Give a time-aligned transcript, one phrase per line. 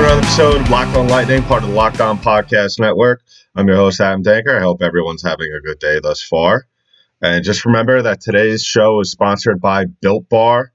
[0.00, 3.20] Another episode of Locked On Lightning, part of the Locked On Podcast Network.
[3.54, 4.56] I'm your host, Adam Danker.
[4.56, 6.66] I hope everyone's having a good day thus far.
[7.20, 10.72] And just remember that today's show is sponsored by Built Bar.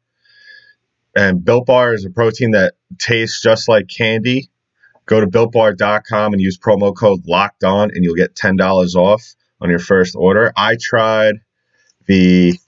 [1.15, 4.51] And Built Bar is a protein that tastes just like candy.
[5.07, 9.71] Go to builtbar.com and use promo code Locked On, and you'll get $10 off on
[9.71, 10.53] your first order.
[10.55, 11.37] I tried
[12.05, 12.59] the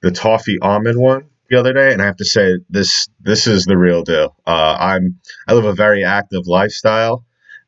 [0.00, 3.64] the toffee almond one the other day, and I have to say this this is
[3.64, 4.36] the real deal.
[4.46, 7.24] Uh, I'm I live a very active lifestyle,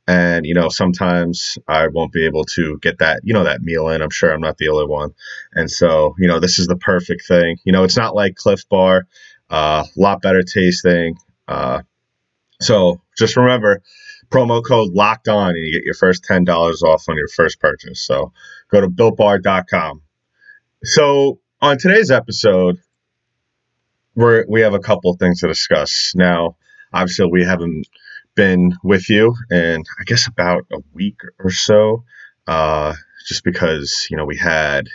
[0.06, 3.88] and you know sometimes I won't be able to get that you know that meal
[3.88, 4.02] in.
[4.02, 5.14] I'm sure I'm not the only one,
[5.52, 7.56] and so you know this is the perfect thing.
[7.64, 9.06] You know it's not like Clif Bar,
[9.50, 11.16] a uh, lot better tasting.
[11.48, 11.82] Uh,
[12.60, 13.82] so just remember
[14.30, 16.46] promo code locked on and you get your first $10
[16.82, 18.04] off on your first purchase.
[18.06, 18.32] So
[18.70, 20.02] go to builtbar.com.
[20.84, 22.78] So on today's episode,
[24.14, 26.12] we're we have a couple things to discuss.
[26.14, 26.56] Now,
[26.92, 27.88] obviously, we haven't
[28.34, 32.04] been with you in I guess about a week or so,
[32.46, 32.94] uh,
[33.26, 34.88] just because you know we had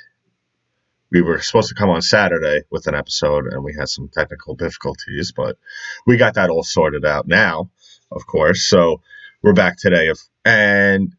[1.11, 4.55] we were supposed to come on Saturday with an episode and we had some technical
[4.55, 5.57] difficulties, but
[6.05, 7.69] we got that all sorted out now,
[8.11, 8.67] of course.
[8.67, 9.01] So
[9.41, 10.11] we're back today,
[10.43, 11.13] and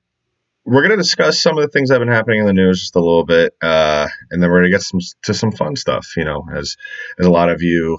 [0.66, 2.80] we're going to discuss some of the things that have been happening in the news
[2.80, 5.76] just a little bit, uh, and then we're going to get some to some fun
[5.76, 6.16] stuff.
[6.16, 6.76] You know, as
[7.18, 7.98] as a lot of you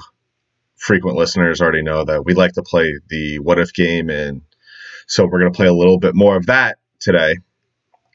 [0.75, 4.41] frequent listeners already know that we like to play the what if game, and
[5.07, 7.37] so we're going to play a little bit more of that today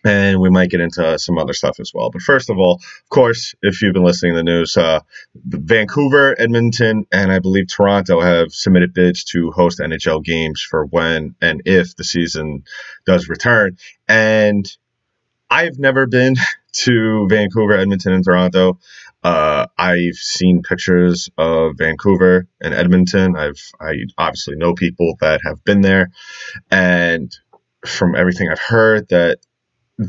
[0.05, 2.11] and we might get into some other stuff as well.
[2.11, 5.01] But first of all, of course, if you've been listening to the news, uh,
[5.35, 11.35] Vancouver, Edmonton, and I believe Toronto have submitted bids to host NHL games for when
[11.41, 12.65] and if the season
[13.07, 13.77] does return.
[14.09, 14.67] And
[15.49, 16.35] I've never been
[16.73, 18.79] to Vancouver, Edmonton, and Toronto.
[19.23, 23.37] Uh, I've seen pictures of Vancouver and Edmonton.
[23.37, 26.11] I've I obviously know people that have been there,
[26.73, 27.33] and
[27.87, 29.39] from everything I've heard, that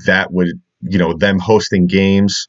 [0.05, 2.47] that would you know them hosting games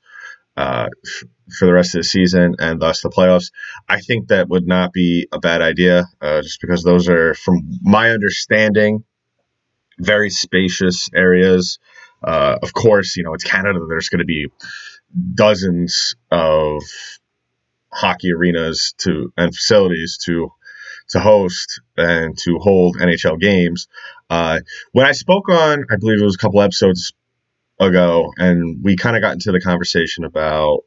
[0.56, 1.28] uh, f-
[1.58, 3.50] for the rest of the season and thus the playoffs.
[3.88, 7.62] I think that would not be a bad idea, uh, just because those are, from
[7.82, 9.04] my understanding,
[9.98, 11.78] very spacious areas.
[12.22, 13.80] Uh, of course, you know it's Canada.
[13.88, 14.48] There's going to be
[15.34, 16.82] dozens of
[17.92, 20.50] hockey arenas to and facilities to
[21.10, 23.88] to host and to hold NHL games.
[24.30, 24.60] Uh,
[24.92, 27.12] when I spoke on, I believe it was a couple episodes
[27.78, 30.80] ago, and we kind of got into the conversation about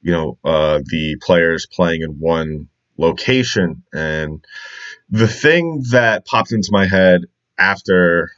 [0.00, 4.44] you know uh, the players playing in one location, and
[5.10, 7.22] the thing that popped into my head
[7.58, 8.30] after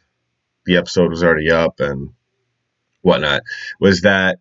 [0.66, 2.10] the episode was already up and
[3.02, 3.42] whatnot
[3.80, 4.38] was that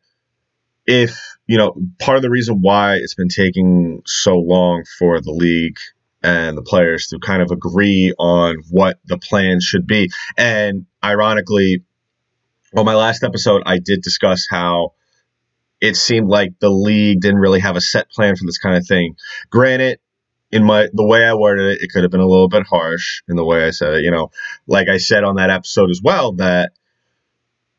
[0.85, 5.31] if you know part of the reason why it's been taking so long for the
[5.31, 5.77] league
[6.21, 10.11] and the players to kind of agree on what the plan should be.
[10.37, 11.83] And ironically
[12.75, 14.93] on my last episode, I did discuss how
[15.81, 18.85] it seemed like the league didn't really have a set plan for this kind of
[18.85, 19.15] thing.
[19.49, 19.99] Granted,
[20.51, 23.21] in my the way I worded it, it could have been a little bit harsh
[23.27, 24.03] in the way I said it.
[24.03, 24.31] You know,
[24.67, 26.71] like I said on that episode as well, that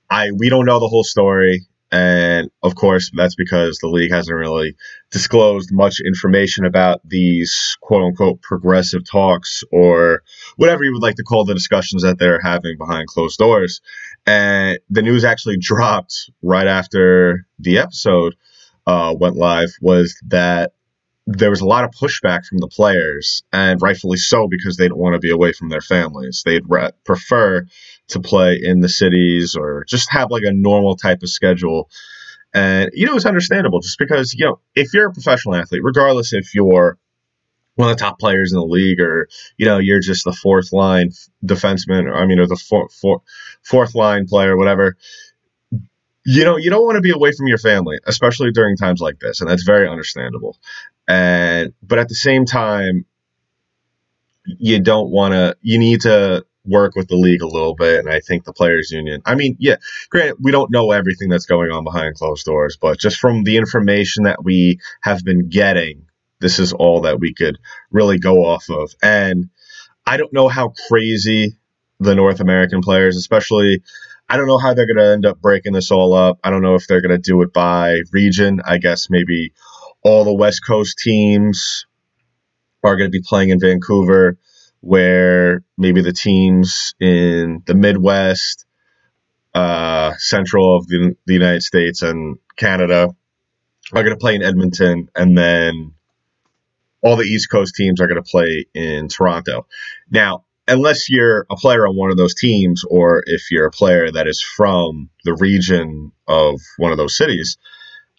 [0.09, 1.67] I we don't know the whole story.
[1.93, 4.77] And of course, that's because the league hasn't really
[5.11, 10.23] disclosed much information about these quote unquote progressive talks or
[10.57, 13.81] whatever you would like to call the discussions that they're having behind closed doors.
[14.31, 18.37] And the news actually dropped right after the episode
[18.87, 20.73] uh, went live was that
[21.27, 24.99] there was a lot of pushback from the players, and rightfully so because they don't
[24.99, 26.43] want to be away from their families.
[26.45, 27.67] They'd re- prefer
[28.09, 31.91] to play in the cities or just have like a normal type of schedule.
[32.55, 36.33] And, you know, it's understandable just because, you know, if you're a professional athlete, regardless
[36.33, 36.99] if you're
[37.77, 40.73] one of the top players in the league or, you know, you're just the fourth
[40.73, 41.11] line
[41.45, 43.23] defenseman or, I mean, or the four, four,
[43.63, 44.97] fourth line player, whatever,
[46.25, 49.19] you know, you don't want to be away from your family, especially during times like
[49.21, 49.41] this.
[49.41, 50.59] And that's very understandable.
[51.09, 53.07] And, but at the same time,
[54.45, 58.01] you don't want to, you need to work with the league a little bit.
[58.01, 59.77] And I think the players union, I mean, yeah,
[60.11, 63.57] granted, we don't know everything that's going on behind closed doors, but just from the
[63.57, 66.07] information that we have been getting,
[66.41, 67.59] this is all that we could
[67.91, 68.93] really go off of.
[69.03, 69.51] And
[70.07, 71.57] I don't know how crazy
[72.01, 73.83] the North American players, especially,
[74.29, 76.39] I don't know how they're going to end up breaking this all up.
[76.43, 78.61] I don't know if they're going to do it by region.
[78.65, 79.53] I guess maybe
[80.03, 81.87] all the West Coast teams
[82.83, 84.39] are going to be playing in Vancouver
[84.81, 88.65] where maybe the teams in the Midwest,
[89.55, 93.15] uh, central of the, the United States and Canada
[93.93, 95.93] are going to play in Edmonton, and then
[97.03, 99.67] all the East Coast teams are going to play in Toronto.
[100.11, 104.11] Now, unless you're a player on one of those teams, or if you're a player
[104.11, 107.59] that is from the region of one of those cities,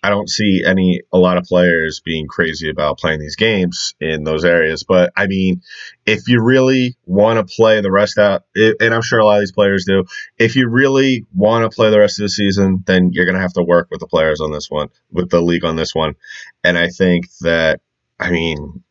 [0.03, 4.23] I don't see any a lot of players being crazy about playing these games in
[4.23, 4.83] those areas.
[4.83, 5.61] But I mean,
[6.07, 9.41] if you really want to play the rest out, and I'm sure a lot of
[9.41, 10.05] these players do,
[10.39, 13.53] if you really want to play the rest of the season, then you're gonna have
[13.53, 16.15] to work with the players on this one, with the league on this one.
[16.63, 17.79] And I think that,
[18.21, 18.83] I mean,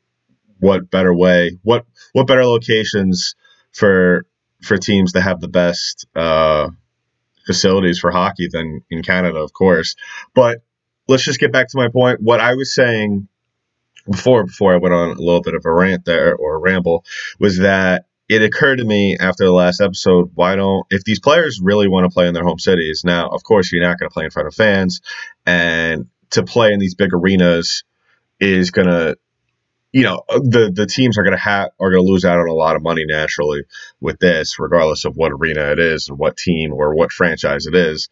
[0.59, 1.59] what better way?
[1.63, 3.35] What what better locations
[3.73, 4.27] for
[4.63, 6.69] for teams to have the best uh,
[7.47, 9.97] facilities for hockey than in Canada, of course,
[10.35, 10.63] but
[11.09, 12.21] let's just get back to my point.
[12.21, 13.29] What I was saying
[14.09, 17.05] before, before I went on a little bit of a rant there or a ramble,
[17.39, 21.61] was that it occurred to me after the last episode why don't if these players
[21.61, 24.15] really want to play in their home cities now of course you're not going to
[24.15, 25.01] play in front of fans
[25.47, 27.83] and to play in these big arenas
[28.41, 29.17] is going to
[29.93, 32.49] you know the the teams are going to have are going to lose out on
[32.49, 33.63] a lot of money naturally
[34.01, 37.75] with this regardless of what arena it is and what team or what franchise it
[37.75, 38.09] is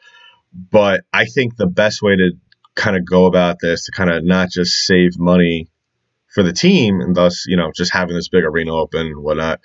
[0.52, 2.32] but i think the best way to
[2.74, 5.68] kind of go about this to kind of not just save money
[6.28, 9.60] for the team and thus, you know, just having this big arena open and whatnot.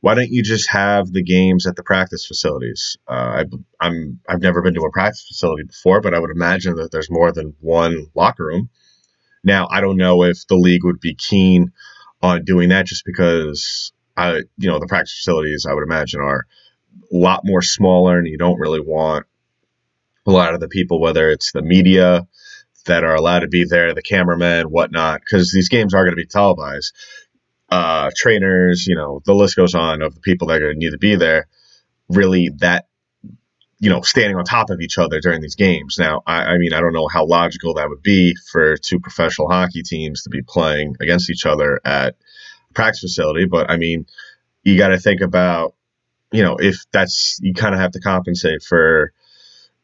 [0.00, 2.96] Why don't you just have the games at the practice facilities?
[3.08, 3.44] Uh, I,
[3.80, 7.10] I'm I've never been to a practice facility before, but I would imagine that there's
[7.10, 8.68] more than one locker room.
[9.44, 11.72] Now, I don't know if the league would be keen
[12.22, 16.46] on doing that just because I, you know, the practice facilities I would imagine are
[17.12, 19.26] a lot more smaller, and you don't really want
[20.26, 22.26] a lot of the people, whether it's the media
[22.86, 26.16] that are allowed to be there, the cameramen, whatnot, because these games are going to
[26.16, 26.94] be televised.
[27.70, 30.78] Uh, trainers, you know, the list goes on of the people that are going to
[30.78, 31.46] need to be there.
[32.08, 32.87] Really, that
[33.80, 35.98] you know, standing on top of each other during these games.
[35.98, 39.48] Now, I, I, mean, I don't know how logical that would be for two professional
[39.48, 42.16] hockey teams to be playing against each other at
[42.70, 44.06] a practice facility, but I mean,
[44.64, 45.74] you got to think about,
[46.32, 49.12] you know, if that's you kind of have to compensate for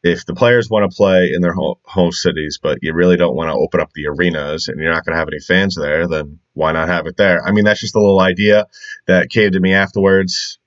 [0.03, 3.35] if the players want to play in their home, home cities, but you really don't
[3.35, 6.07] want to open up the arenas and you're not going to have any fans there,
[6.07, 7.43] then why not have it there?
[7.43, 8.67] I mean, that's just a little idea
[9.07, 10.59] that came to me afterwards.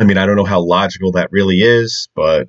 [0.00, 2.48] I mean, I don't know how logical that really is, but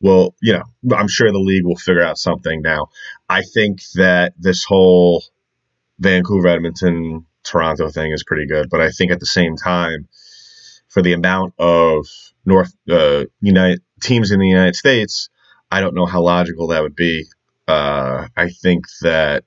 [0.00, 2.88] well, you know, I'm sure the league will figure out something now.
[3.28, 5.24] I think that this whole
[5.98, 10.08] Vancouver, Edmonton, Toronto thing is pretty good, but I think at the same time,
[10.88, 12.06] for the amount of
[12.44, 15.30] North uh, United teams in the United States,
[15.70, 17.24] I don't know how logical that would be.
[17.66, 19.44] Uh, I think that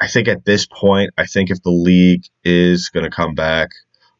[0.00, 3.70] I think at this point, I think if the league is going to come back,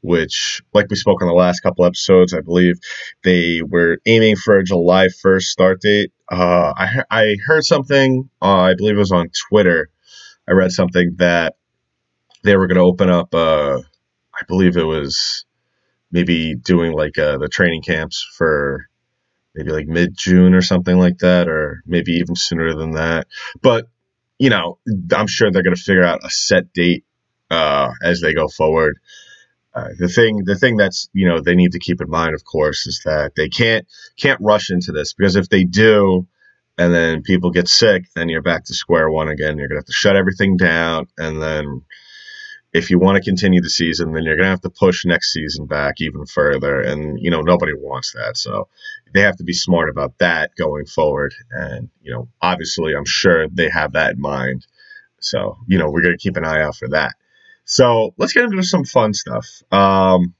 [0.00, 2.76] which, like we spoke on the last couple episodes, I believe
[3.24, 6.12] they were aiming for a July 1st start date.
[6.30, 9.90] Uh, I, I heard something, uh, I believe it was on Twitter.
[10.48, 11.56] I read something that
[12.44, 13.78] they were going to open up, uh,
[14.34, 15.44] I believe it was
[16.10, 18.86] maybe doing like uh, the training camps for
[19.54, 23.26] maybe like mid June or something like that, or maybe even sooner than that.
[23.60, 23.88] But
[24.38, 24.78] you know,
[25.14, 27.04] I'm sure they're going to figure out a set date
[27.50, 28.98] uh, as they go forward.
[29.74, 32.86] The thing, the thing that's you know they need to keep in mind, of course,
[32.86, 36.26] is that they can't can't rush into this because if they do,
[36.76, 39.56] and then people get sick, then you're back to square one again.
[39.56, 41.82] You're gonna have to shut everything down, and then
[42.72, 45.32] if you want to continue the season, then you're going to have to push next
[45.32, 46.80] season back even further.
[46.80, 48.36] And, you know, nobody wants that.
[48.36, 48.68] So
[49.14, 51.34] they have to be smart about that going forward.
[51.50, 54.66] And, you know, obviously, I'm sure they have that in mind.
[55.20, 57.16] So, you know, we're going to keep an eye out for that.
[57.68, 59.46] So let's get into some fun stuff.
[59.70, 60.34] Um,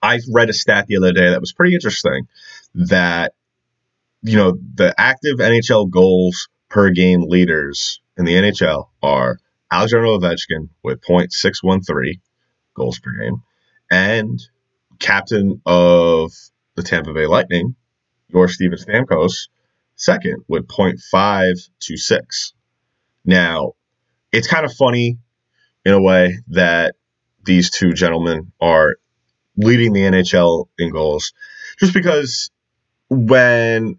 [0.00, 2.28] I read a stat the other day that was pretty interesting
[2.76, 3.34] that,
[4.22, 9.38] you know, the active NHL goals per game leaders in the NHL are
[9.72, 12.20] Alexander Ovechkin with .613
[12.74, 13.42] goals per game,
[13.90, 14.40] and
[15.00, 16.32] captain of
[16.76, 17.74] the Tampa Bay Lightning,
[18.28, 19.48] your Steven Stamkos,
[19.96, 22.52] second with .526.
[23.24, 23.72] Now,
[24.30, 25.18] it's kind of funny
[25.84, 26.94] in a way that
[27.44, 28.96] these two gentlemen are
[29.56, 31.32] leading the NHL in goals,
[31.78, 32.50] just because
[33.10, 33.98] when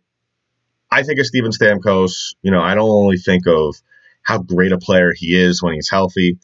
[0.91, 3.75] I think of Steven Stamkos, you know, I don't only think of
[4.21, 6.39] how great a player he is when he's healthy.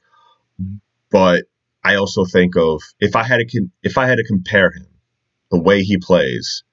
[1.09, 1.45] But
[1.83, 4.87] I also think of if I had to if I had to compare him,
[5.51, 6.63] the way he plays.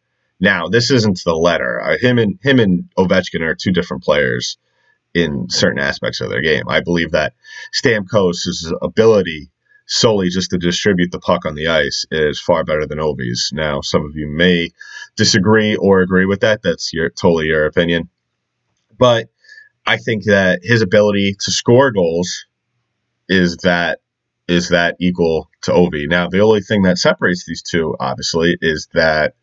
[0.41, 1.83] Now, this isn't the letter.
[1.83, 4.57] Uh, him and him and Ovechkin are two different players
[5.15, 6.65] in certain aspects of their game.
[6.69, 7.35] I believe that
[7.75, 9.51] Stamkos' ability
[9.87, 13.51] solely just to distribute the puck on the ice is far better than Ovi's.
[13.55, 14.71] Now, some of you may
[15.17, 16.63] disagree or agree with that.
[16.63, 18.11] That's your totally your opinion.
[18.99, 19.29] But
[19.87, 22.47] I think that his ability to score goals
[23.29, 24.01] is that
[24.47, 26.09] is that equal to Ovi?
[26.09, 29.35] Now, the only thing that separates these two, obviously, is that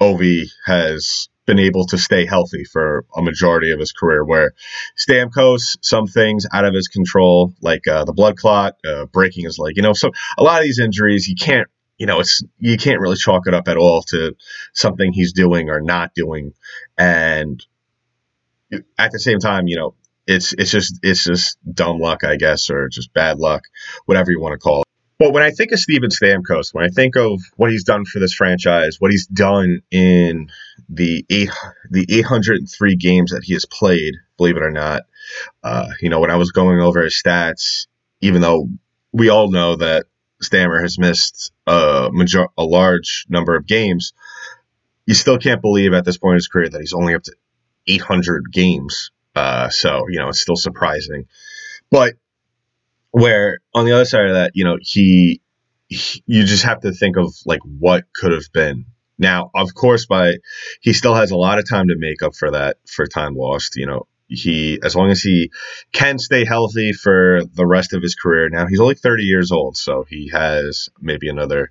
[0.00, 4.24] Ovi has been able to stay healthy for a majority of his career.
[4.24, 4.52] Where
[4.96, 9.58] Stamkos, some things out of his control, like uh, the blood clot, uh, breaking his
[9.58, 9.76] leg.
[9.76, 11.68] You know, so a lot of these injuries, you can't,
[11.98, 14.36] you know, it's you can't really chalk it up at all to
[14.72, 16.54] something he's doing or not doing,
[16.96, 17.64] and
[18.98, 19.94] at the same time, you know,
[20.26, 23.64] it's it's just it's just dumb luck, I guess, or just bad luck,
[24.06, 24.81] whatever you want to call it.
[25.22, 28.18] But when I think of Steven Stamkos, when I think of what he's done for
[28.18, 30.50] this franchise, what he's done in
[30.88, 31.50] the eight
[31.88, 35.02] the 803 games that he has played, believe it or not,
[35.62, 37.86] uh, you know, when I was going over his stats,
[38.20, 38.68] even though
[39.12, 40.06] we all know that
[40.40, 44.14] Stammer has missed a major a large number of games,
[45.06, 47.32] you still can't believe at this point in his career that he's only up to
[47.86, 49.12] 800 games.
[49.36, 51.26] Uh, so you know, it's still surprising,
[51.92, 52.14] but
[53.12, 55.40] where on the other side of that, you know, he,
[55.86, 58.86] he, you just have to think of like what could have been.
[59.18, 60.36] Now, of course, by
[60.80, 63.76] he still has a lot of time to make up for that for time lost.
[63.76, 65.52] You know, he as long as he
[65.92, 68.48] can stay healthy for the rest of his career.
[68.48, 71.70] Now he's only 30 years old, so he has maybe another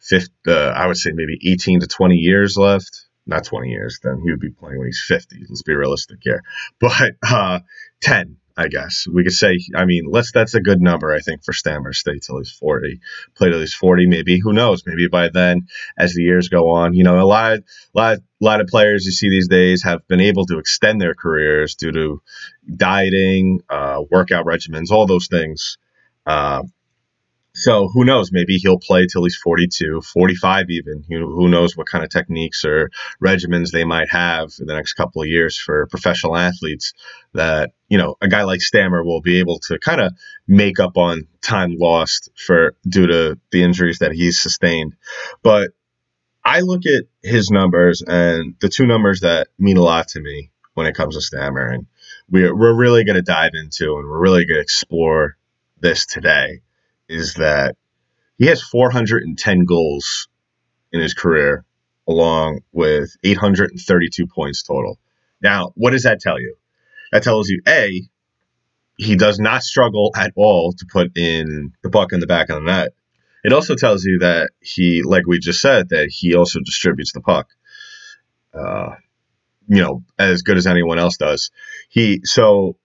[0.00, 3.06] 50, uh, I would say maybe 18 to 20 years left.
[3.26, 5.46] Not 20 years, then he would be playing when he's 50.
[5.48, 6.42] Let's be realistic here.
[6.78, 7.60] But uh,
[8.02, 9.58] 10, I guess we could say.
[9.74, 11.92] I mean, let's that's a good number, I think, for Stammer.
[11.92, 13.00] Stay till he's forty,
[13.34, 14.06] play till he's forty.
[14.06, 14.84] Maybe who knows?
[14.86, 15.66] Maybe by then,
[15.98, 17.58] as the years go on, you know, a lot,
[17.94, 21.74] lot, lot of players you see these days have been able to extend their careers
[21.74, 22.22] due to
[22.76, 25.78] dieting, uh, workout regimens, all those things.
[26.24, 26.62] Uh,
[27.56, 28.32] so who knows?
[28.32, 31.04] Maybe he'll play till he's 42, 45 even.
[31.06, 32.90] You know, who knows what kind of techniques or
[33.22, 36.94] regimens they might have in the next couple of years for professional athletes
[37.32, 40.12] that, you know, a guy like Stammer will be able to kind of
[40.48, 44.96] make up on time lost for due to the injuries that he's sustained.
[45.44, 45.70] But
[46.44, 50.50] I look at his numbers and the two numbers that mean a lot to me
[50.74, 51.86] when it comes to Stammer and
[52.28, 55.36] we're, we're really going to dive into and we're really going to explore
[55.80, 56.60] this today
[57.08, 57.76] is that
[58.36, 60.28] he has 410 goals
[60.92, 61.64] in his career,
[62.08, 64.98] along with 832 points total.
[65.42, 66.56] Now, what does that tell you?
[67.12, 68.02] That tells you A,
[68.96, 72.56] he does not struggle at all to put in the puck in the back of
[72.56, 72.92] the net.
[73.42, 77.20] It also tells you that he, like we just said, that he also distributes the
[77.20, 77.48] puck.
[78.54, 78.94] Uh,
[79.68, 81.50] you know, as good as anyone else does.
[81.88, 82.76] He so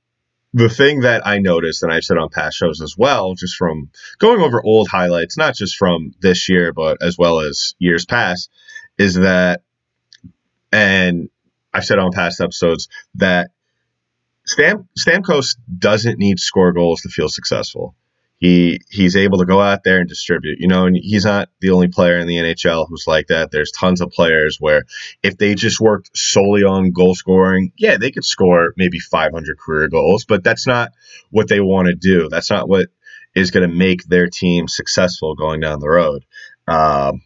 [0.53, 3.89] the thing that I noticed, and I've said on past shows as well, just from
[4.17, 8.49] going over old highlights, not just from this year, but as well as years past,
[8.97, 9.61] is that,
[10.71, 11.29] and
[11.73, 13.51] I've said on past episodes that
[14.45, 17.95] Stam, Stamkos doesn't need score goals to feel successful
[18.39, 20.59] he he's able to go out there and distribute.
[20.59, 23.51] You know, and he's not the only player in the NHL who's like that.
[23.51, 24.83] There's tons of players where
[25.21, 29.89] if they just worked solely on goal scoring, yeah, they could score maybe 500 career
[29.89, 30.91] goals, but that's not
[31.29, 32.29] what they want to do.
[32.29, 32.87] That's not what
[33.35, 36.25] is going to make their team successful going down the road.
[36.67, 37.21] Um,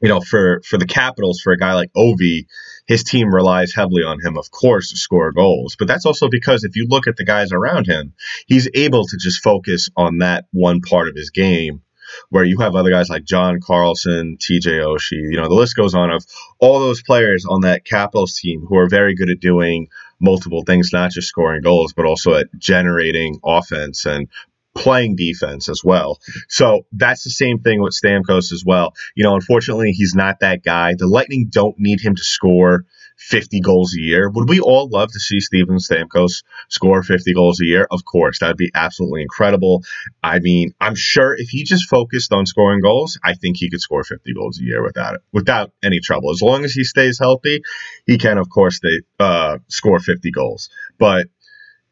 [0.00, 2.46] you know, for for the Capitals, for a guy like Ovi,
[2.86, 5.76] his team relies heavily on him, of course, to score goals.
[5.78, 8.14] But that's also because if you look at the guys around him,
[8.46, 11.82] he's able to just focus on that one part of his game.
[12.30, 15.94] Where you have other guys like John Carlson, TJ Oshie, you know, the list goes
[15.94, 16.26] on of
[16.58, 19.86] all those players on that Capitals team who are very good at doing
[20.18, 24.26] multiple things, not just scoring goals, but also at generating offense and
[24.74, 26.18] playing defense as well.
[26.48, 28.92] So that's the same thing with Stamkos as well.
[29.14, 30.94] You know, unfortunately, he's not that guy.
[30.96, 32.84] The Lightning don't need him to score
[33.20, 34.30] 50 goals a year.
[34.30, 37.86] Would we all love to see Steven Stamkos score 50 goals a year?
[37.90, 39.84] Of course, that'd be absolutely incredible.
[40.22, 43.80] I mean, I'm sure if he just focused on scoring goals, I think he could
[43.80, 46.30] score 50 goals a year without it, without any trouble.
[46.30, 47.60] As long as he stays healthy,
[48.06, 50.70] he can, of course, they uh, score 50 goals.
[50.98, 51.26] But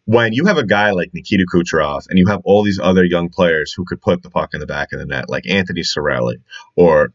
[0.08, 3.28] when you have a guy like Nikita Kucherov and you have all these other young
[3.28, 6.36] players who could put the puck in the back of the net, like Anthony Cirelli,
[6.76, 7.12] or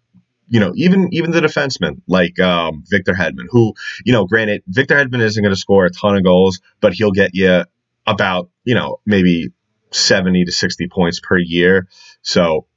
[0.47, 3.73] you know, even even the defensemen like um, Victor Hedman, who
[4.05, 7.09] you know, granted, Victor Hedman isn't going to score a ton of goals, but he'll
[7.09, 7.63] get you
[8.05, 9.49] about you know maybe
[9.89, 11.87] seventy to sixty points per year.
[12.21, 12.67] So,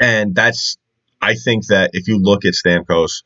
[0.00, 0.78] and that's
[1.20, 3.22] I think that if you look at Stamkos,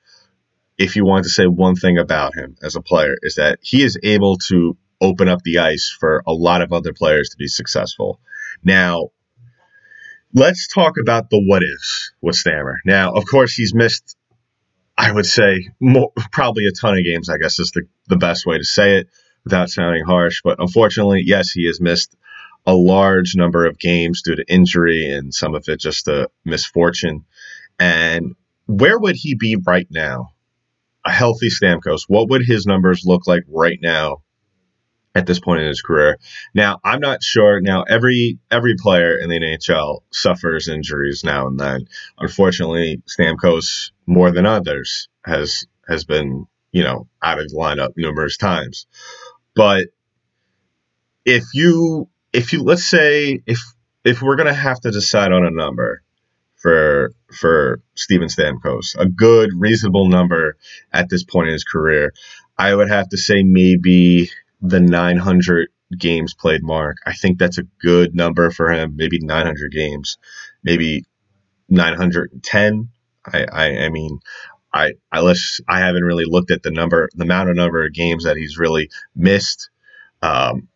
[0.76, 3.82] if you want to say one thing about him as a player, is that he
[3.82, 7.48] is able to open up the ice for a lot of other players to be
[7.48, 8.20] successful.
[8.64, 9.10] Now,
[10.32, 12.80] let's talk about the what ifs with Stammer.
[12.84, 14.16] Now, of course, he's missed,
[14.96, 18.46] I would say, more, probably a ton of games, I guess is the, the best
[18.46, 19.08] way to say it
[19.44, 20.40] without sounding harsh.
[20.42, 22.16] But unfortunately, yes, he has missed
[22.66, 27.24] a large number of games due to injury and some of it just a misfortune.
[27.78, 28.34] And
[28.66, 30.32] where would he be right now?
[31.04, 34.22] A healthy Stamkos, what would his numbers look like right now
[35.16, 36.18] at this point in his career?
[36.54, 37.61] Now, I'm not sure.
[37.61, 41.87] Now, every every player in the NHL suffers injuries now and then.
[42.18, 48.37] Unfortunately, Stamkos more than others has has been, you know, out of the lineup numerous
[48.37, 48.87] times.
[49.54, 49.88] But
[51.25, 53.61] if you if you let's say if
[54.04, 56.02] if we're gonna have to decide on a number
[56.56, 60.56] for for Steven Stamkos, a good reasonable number
[60.92, 62.12] at this point in his career,
[62.58, 66.96] I would have to say maybe the 900 games played mark.
[67.06, 68.96] I think that's a good number for him.
[68.96, 70.18] Maybe 900 games,
[70.62, 71.04] maybe
[71.68, 72.88] 910.
[73.32, 74.20] I I, I mean.
[74.75, 77.94] I, I let's I haven't really looked at the number the amount of number of
[77.94, 79.70] games that he's really missed.
[80.20, 80.68] Um,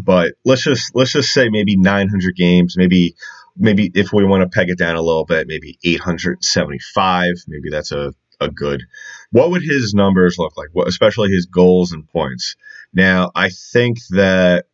[0.00, 3.14] but let's just let's just say maybe 900 games, maybe
[3.56, 7.34] maybe if we want to peg it down a little bit, maybe 875.
[7.48, 8.84] Maybe that's a a good.
[9.30, 10.68] What would his numbers look like?
[10.72, 12.56] What, especially his goals and points.
[12.94, 14.66] Now, I think that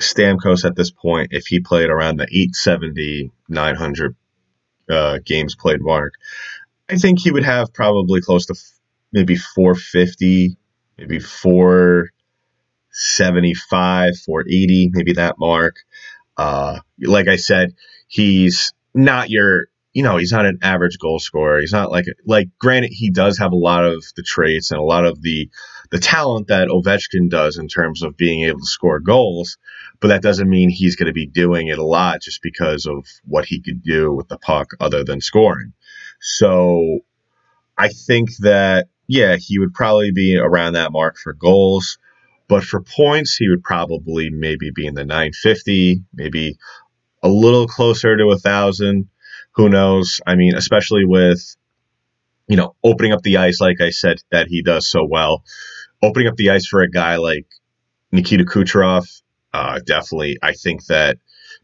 [0.00, 4.16] Stamkos at this point, if he played around the 870, 900
[4.90, 6.14] uh, games played mark,
[6.90, 8.80] I think he would have probably close to f-
[9.12, 10.56] maybe 450,
[10.98, 12.10] maybe 4
[12.92, 15.76] 75, 480, maybe that mark.
[16.36, 17.74] Uh, like I said,
[18.06, 21.60] he's not your, you know, he's not an average goal scorer.
[21.60, 24.84] He's not like, like, granted, he does have a lot of the traits and a
[24.84, 25.48] lot of the,
[25.92, 29.58] the talent that Ovechkin does in terms of being able to score goals,
[30.00, 33.06] but that doesn't mean he's going to be doing it a lot just because of
[33.26, 35.74] what he could do with the puck other than scoring.
[36.18, 37.00] So
[37.76, 41.98] I think that, yeah, he would probably be around that mark for goals.
[42.48, 46.56] But for points, he would probably maybe be in the 950, maybe
[47.22, 49.08] a little closer to a thousand.
[49.52, 50.22] Who knows?
[50.26, 51.54] I mean, especially with
[52.48, 55.44] you know opening up the ice, like I said, that he does so well.
[56.02, 57.46] Opening up the ice for a guy like
[58.10, 60.38] Nikita Kucherov, uh, definitely.
[60.42, 61.18] I think that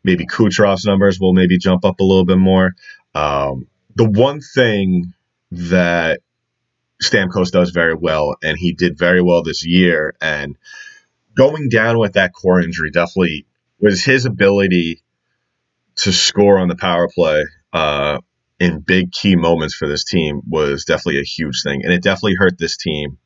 [0.05, 2.75] maybe Kucherov's numbers will maybe jump up a little bit more.
[3.15, 5.13] Um, the one thing
[5.51, 6.21] that
[7.03, 10.15] Stamkos does very well, and he did very well this year.
[10.21, 10.57] And
[11.35, 13.47] going down with that core injury definitely
[13.81, 15.03] was his ability
[15.97, 18.19] to score on the power play uh,
[18.59, 22.37] in big key moments for this team was definitely a huge thing, and it definitely
[22.37, 23.19] hurt this team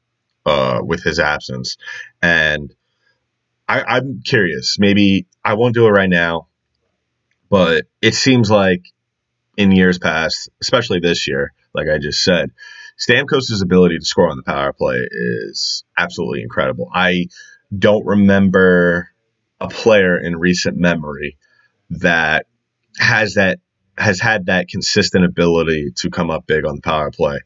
[0.46, 1.76] uh, with his absence.
[2.20, 2.72] And
[3.68, 4.76] I, I'm curious.
[4.78, 6.48] Maybe I won't do it right now,
[7.48, 8.82] but it seems like
[9.56, 12.50] in years past, especially this year, like I just said,
[12.98, 16.90] Stamkos' ability to score on the power play is absolutely incredible.
[16.92, 17.26] I
[17.76, 19.08] don't remember
[19.60, 21.38] a player in recent memory
[21.90, 22.46] that
[22.98, 23.60] has that
[23.96, 27.38] has had that consistent ability to come up big on the power play.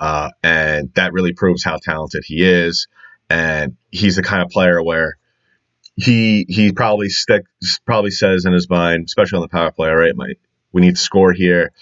[0.00, 2.86] Uh, and that really proves how talented he is.
[3.30, 5.18] And he's the kind of player where
[5.96, 7.42] he he probably stick
[7.84, 10.34] probably says in his mind, especially on the power play, all right, my
[10.72, 11.72] we need to score here.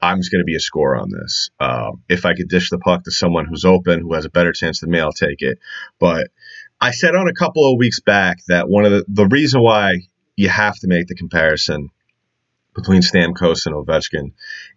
[0.00, 1.50] I'm just going to be a scorer on this.
[1.58, 4.52] Um, if I could dish the puck to someone who's open, who has a better
[4.52, 5.58] chance than me, I'll take it.
[5.98, 6.28] But
[6.80, 9.94] I said on a couple of weeks back that one of the, the reason why
[10.36, 11.90] you have to make the comparison
[12.76, 14.32] between Stamkos and Ovechkin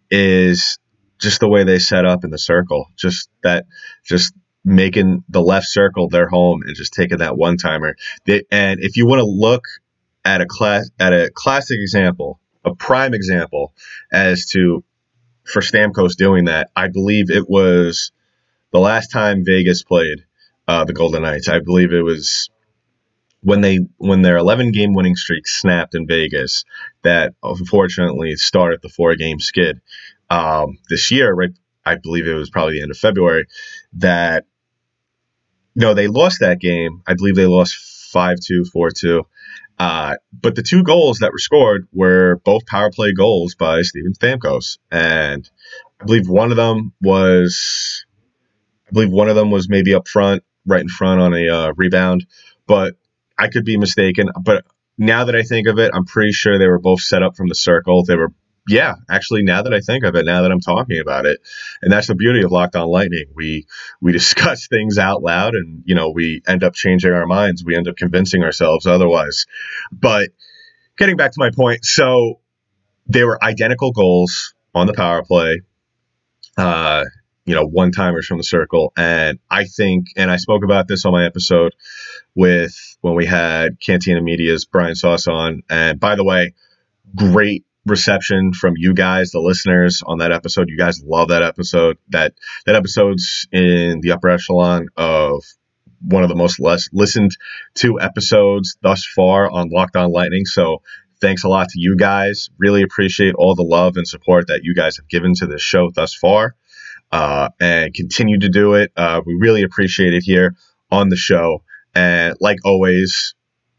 [0.09, 0.79] is
[1.21, 2.87] just the way they set up in the circle.
[2.97, 3.65] Just that,
[4.03, 4.33] just
[4.65, 7.95] making the left circle their home and just taking that one timer.
[8.51, 9.63] And if you want to look
[10.25, 13.73] at a class at a classic example, a prime example
[14.11, 14.83] as to
[15.43, 16.69] for Stamkos doing that.
[16.75, 18.11] I believe it was
[18.71, 20.25] the last time Vegas played
[20.67, 21.49] uh, the Golden Knights.
[21.49, 22.49] I believe it was
[23.41, 26.63] when they when their 11 game winning streak snapped in Vegas
[27.01, 29.81] that unfortunately started the four game skid
[30.31, 31.33] um, this year.
[31.33, 31.51] Right,
[31.85, 33.45] I believe it was probably the end of February
[33.93, 34.45] that
[35.75, 37.01] know they lost that game.
[37.07, 37.75] I believe they lost
[38.13, 39.23] 5-2, 4-2.
[39.79, 44.13] Uh, but the two goals that were scored were both power play goals by Steven
[44.13, 45.49] Stamkos, and
[45.99, 48.05] I believe one of them was,
[48.87, 51.73] I believe one of them was maybe up front, right in front on a uh,
[51.75, 52.27] rebound,
[52.67, 52.95] but
[53.39, 54.29] I could be mistaken.
[54.39, 54.65] But
[54.99, 57.47] now that I think of it, I'm pretty sure they were both set up from
[57.47, 58.03] the circle.
[58.03, 58.33] They were
[58.67, 61.39] yeah, actually, now that I think of it, now that I'm talking about it,
[61.81, 63.25] and that's the beauty of Locked On Lightning.
[63.33, 63.65] We
[64.01, 67.63] we discuss things out loud, and you know, we end up changing our minds.
[67.63, 69.45] We end up convincing ourselves otherwise.
[69.91, 70.29] But
[70.97, 72.39] getting back to my point, so
[73.07, 75.61] they were identical goals on the power play.
[76.57, 77.05] Uh,
[77.45, 78.93] you know, one timers from the circle.
[78.95, 81.73] And I think, and I spoke about this on my episode
[82.35, 85.63] with when we had Cantina Media's Brian Sauce on.
[85.69, 86.53] And by the way,
[87.15, 90.69] great reception from you guys, the listeners on that episode.
[90.69, 91.97] You guys love that episode.
[92.09, 92.33] That
[92.65, 95.43] that episode's in the upper echelon of
[96.01, 97.37] one of the most less listened
[97.75, 100.45] to episodes thus far on Locked On Lightning.
[100.45, 100.81] So
[101.19, 102.49] thanks a lot to you guys.
[102.57, 105.91] Really appreciate all the love and support that you guys have given to this show
[105.93, 106.55] thus far.
[107.11, 108.91] Uh, and continue to do it.
[108.95, 110.55] Uh, we really appreciate it here
[110.89, 111.61] on the show.
[111.93, 113.35] And like always,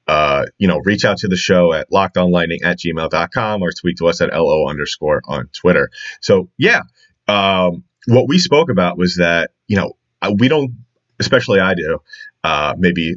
[0.07, 4.09] uh, you know, reach out to the show at lockedonlightning at gmail.com or tweet to
[4.09, 5.91] us at LO underscore on Twitter.
[6.21, 6.83] So, yeah,
[7.29, 9.93] um, what we spoke about was that, you know,
[10.39, 10.73] we don't,
[11.21, 11.99] especially I do,
[12.43, 13.17] uh, maybe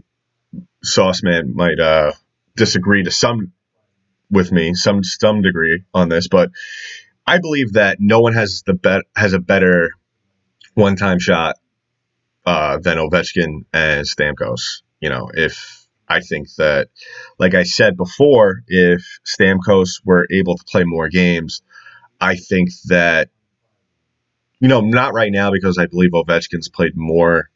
[0.84, 2.12] Sauce Man might uh,
[2.56, 3.54] disagree to some
[4.30, 6.52] with me, some some degree on this, but
[7.26, 9.92] I believe that no one has the bet has a better
[10.74, 11.58] one time shot
[12.46, 14.82] uh, than Ovechkin and Stamkos.
[15.00, 16.90] You know, if I think that,
[17.40, 21.62] like I said before, if Stamkos were able to play more games,
[22.22, 23.30] I think that,
[24.60, 27.50] you know, not right now because I believe Ovechkin's played more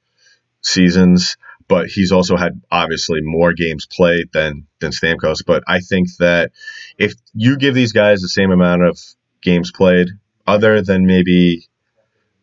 [0.62, 5.46] seasons, but he's also had obviously more games played than than Stamkos.
[5.46, 6.52] But I think that
[6.98, 9.00] if you give these guys the same amount of
[9.42, 10.10] games played,
[10.46, 11.69] other than maybe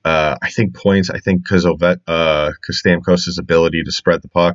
[0.07, 1.11] uh, I think points.
[1.11, 1.97] I think because of uh,
[2.71, 4.55] Stamkos' ability to spread the puck.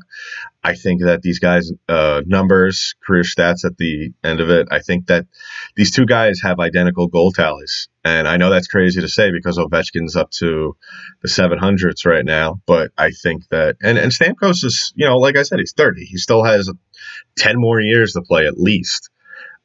[0.63, 4.69] I think that these guys' uh, numbers, career stats at the end of it.
[4.71, 5.25] I think that
[5.75, 9.57] these two guys have identical goal tallies, and I know that's crazy to say because
[9.57, 10.77] Ovechkin's up to
[11.21, 12.61] the 700s right now.
[12.65, 16.05] But I think that, and and Stamkos is, you know, like I said, he's 30.
[16.05, 16.71] He still has
[17.35, 19.09] 10 more years to play at least.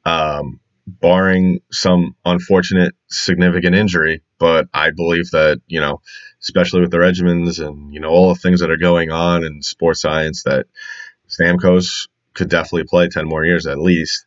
[0.05, 4.23] Um, barring some unfortunate significant injury.
[4.39, 6.01] But I believe that, you know,
[6.41, 9.63] especially with the regimens and, you know, all the things that are going on in
[9.63, 10.67] sports science, that
[11.29, 14.27] Stamkos could definitely play 10 more years at least.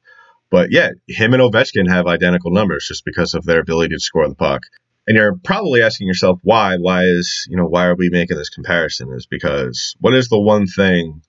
[0.50, 4.28] But yeah, him and Ovechkin have identical numbers just because of their ability to score
[4.28, 4.64] the puck.
[5.08, 6.78] And you're probably asking yourself why?
[6.78, 9.14] Why is, you know, why are we making this comparison?
[9.14, 11.22] Is because what is the one thing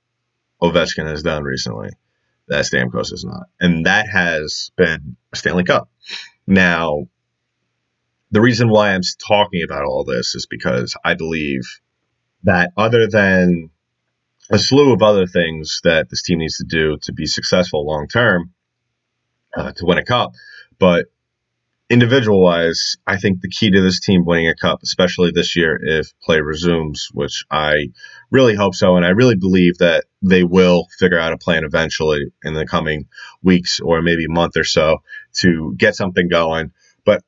[0.61, 1.91] Ovechkin has done recently?
[2.51, 3.47] That Stamkos is not.
[3.61, 5.89] And that has been Stanley Cup.
[6.47, 7.07] Now,
[8.33, 11.63] the reason why I'm talking about all this is because I believe
[12.43, 13.71] that other than
[14.51, 18.09] a slew of other things that this team needs to do to be successful long
[18.09, 18.53] term
[19.57, 20.33] uh, to win a cup,
[20.79, 21.07] but
[21.91, 25.79] individual wise, I think the key to this team winning a cup, especially this year
[25.83, 27.89] if play resumes, which I
[28.31, 32.33] really hope so, and I really believe that they will figure out a plan eventually
[32.45, 33.09] in the coming
[33.43, 35.03] weeks or maybe month or so
[35.39, 36.71] to get something going.
[37.05, 37.25] But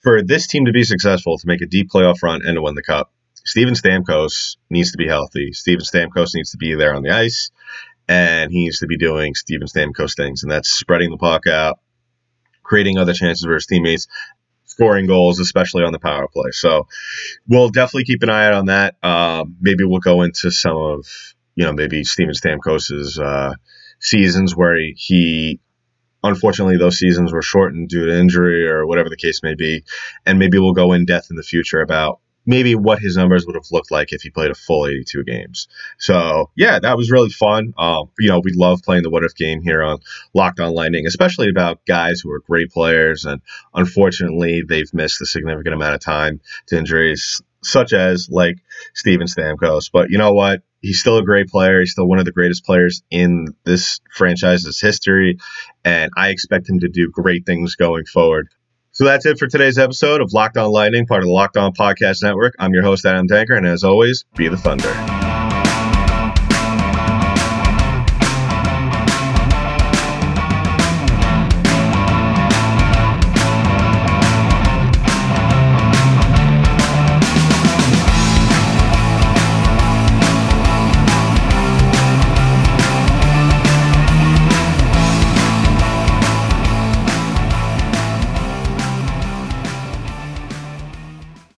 [0.00, 2.74] for this team to be successful, to make a deep playoff run and to win
[2.74, 3.12] the cup,
[3.44, 5.52] Steven Stamkos needs to be healthy.
[5.52, 7.50] Steven Stamkos needs to be there on the ice,
[8.08, 11.78] and he needs to be doing Steven Stamkos things, and that's spreading the puck out,
[12.66, 14.08] creating other chances for his teammates,
[14.64, 16.50] scoring goals, especially on the power play.
[16.50, 16.86] So
[17.48, 18.96] we'll definitely keep an eye out on that.
[19.02, 21.06] Uh, maybe we'll go into some of,
[21.54, 23.54] you know, maybe Steven Stamkos's uh,
[24.00, 25.60] seasons where he, he,
[26.22, 29.84] unfortunately, those seasons were shortened due to injury or whatever the case may be.
[30.26, 33.56] And maybe we'll go in depth in the future about maybe what his numbers would
[33.56, 35.68] have looked like if he played a full 82 games.
[35.98, 37.74] So yeah, that was really fun.
[37.76, 39.98] Um, you know, we love playing the what if game here on
[40.32, 43.42] Locked On Lightning, especially about guys who are great players and
[43.74, 48.56] unfortunately they've missed a significant amount of time to injuries, such as like
[48.94, 49.90] Steven Stamkos.
[49.92, 50.62] But you know what?
[50.80, 51.80] He's still a great player.
[51.80, 55.38] He's still one of the greatest players in this franchise's history,
[55.84, 58.48] and I expect him to do great things going forward.
[58.96, 61.70] So that's it for today's episode of Locked On Lightning, part of the Locked On
[61.74, 62.54] Podcast Network.
[62.58, 65.15] I'm your host, Adam Tanker, and as always, be the Thunder.